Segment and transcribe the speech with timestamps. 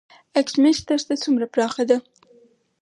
[0.39, 1.97] اشکمش دښته څومره پراخه ده؟